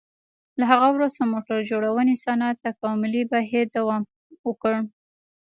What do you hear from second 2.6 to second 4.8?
تکاملي بهیر دوام وکړ.